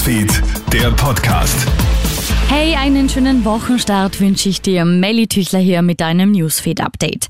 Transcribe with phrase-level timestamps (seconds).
[0.00, 1.68] Newsfeed, der Podcast.
[2.48, 4.86] Hey, einen schönen Wochenstart wünsche ich dir.
[4.86, 7.28] Melly Tüchler hier mit deinem Newsfeed-Update.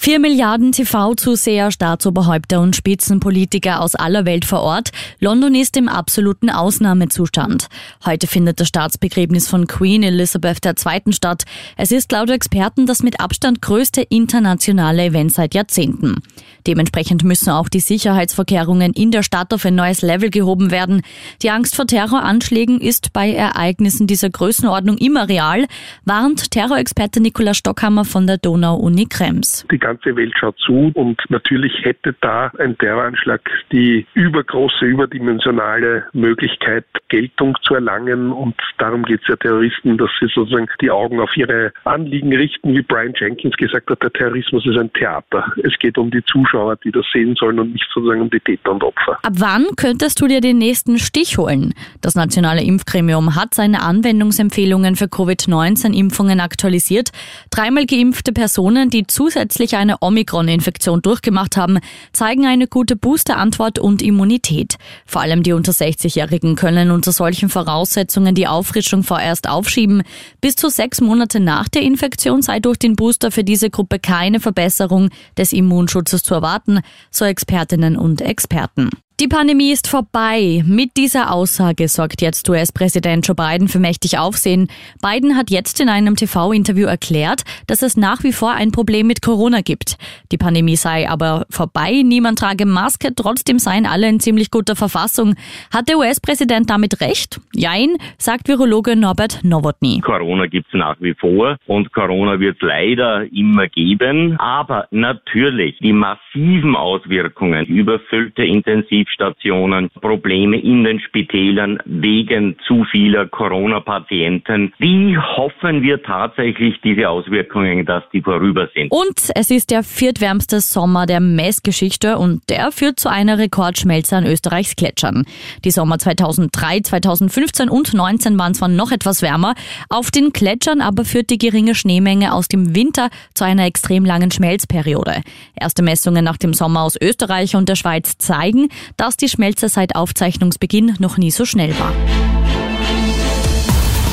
[0.00, 4.90] Vier Milliarden TV-Zuseher, Staatsoberhäupter und Spitzenpolitiker aus aller Welt vor Ort.
[5.18, 7.66] London ist im absoluten Ausnahmezustand.
[8.06, 11.12] Heute findet das Staatsbegräbnis von Queen Elizabeth II.
[11.12, 11.42] statt.
[11.76, 16.22] Es ist laut Experten das mit Abstand größte internationale Event seit Jahrzehnten.
[16.68, 21.02] Dementsprechend müssen auch die Sicherheitsvorkehrungen in der Stadt auf ein neues Level gehoben werden.
[21.42, 25.66] Die Angst vor Terroranschlägen ist bei Ereignissen dieser Größenordnung immer real,
[26.04, 32.14] warnt Terrorexperte Nikolaus Stockhammer von der Donau-Uni Krems ganze Welt schaut zu und natürlich hätte
[32.20, 33.40] da ein Terroranschlag
[33.72, 40.26] die übergroße, überdimensionale Möglichkeit, Geltung zu erlangen und darum geht es ja Terroristen, dass sie
[40.34, 44.76] sozusagen die Augen auf ihre Anliegen richten, wie Brian Jenkins gesagt hat, der Terrorismus ist
[44.76, 45.52] ein Theater.
[45.62, 48.72] Es geht um die Zuschauer, die das sehen sollen und nicht sozusagen um die Täter
[48.72, 49.18] und Opfer.
[49.22, 51.72] Ab wann könntest du dir den nächsten Stich holen?
[52.02, 57.10] Das nationale Impfgremium hat seine Anwendungsempfehlungen für Covid-19-Impfungen aktualisiert.
[57.50, 61.78] Dreimal geimpfte Personen, die zusätzlich eine Omikron-Infektion durchgemacht haben,
[62.12, 64.76] zeigen eine gute Booster-Antwort und Immunität.
[65.06, 70.02] Vor allem die unter 60-Jährigen können unter solchen Voraussetzungen die Auffrischung vorerst aufschieben.
[70.40, 74.40] Bis zu sechs Monate nach der Infektion sei durch den Booster für diese Gruppe keine
[74.40, 78.90] Verbesserung des Immunschutzes zu erwarten, so Expertinnen und Experten.
[79.20, 80.62] Die Pandemie ist vorbei.
[80.64, 84.68] Mit dieser Aussage sorgt jetzt US-Präsident Joe Biden für mächtig Aufsehen.
[85.02, 89.20] Biden hat jetzt in einem TV-Interview erklärt, dass es nach wie vor ein Problem mit
[89.20, 89.96] Corona gibt.
[90.30, 95.34] Die Pandemie sei aber vorbei, niemand trage Maske, trotzdem seien alle in ziemlich guter Verfassung.
[95.74, 97.40] Hat der US-Präsident damit recht?
[97.52, 99.98] Jein, sagt Virologe Norbert Nowotny.
[99.98, 104.38] Corona gibt es nach wie vor und Corona wird leider immer geben.
[104.38, 113.26] Aber natürlich die massiven Auswirkungen, überfüllte Intensiv Intensivstationen, Probleme in den Spitälern wegen zu vieler
[113.26, 114.72] Corona-Patienten.
[114.78, 118.90] Wie hoffen wir tatsächlich diese Auswirkungen, dass die vorüber sind?
[118.90, 124.26] Und es ist der viertwärmste Sommer der Messgeschichte und der führt zu einer Rekordschmelze an
[124.26, 125.24] Österreichs Gletschern.
[125.64, 129.54] Die Sommer 2003, 2015 und 2019 waren zwar noch etwas wärmer,
[129.88, 134.30] auf den Gletschern aber führt die geringe Schneemenge aus dem Winter zu einer extrem langen
[134.30, 135.22] Schmelzperiode.
[135.58, 139.94] Erste Messungen nach dem Sommer aus Österreich und der Schweiz zeigen, dass die Schmelze seit
[139.94, 141.92] Aufzeichnungsbeginn noch nie so schnell war.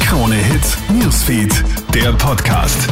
[0.00, 1.52] Krone Hits, Newsfeed,
[1.94, 2.88] der Podcast.